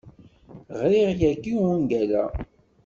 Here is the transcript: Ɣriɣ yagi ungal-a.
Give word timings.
Ɣriɣ 0.79 1.09
yagi 1.19 1.53
ungal-a. 1.73 2.23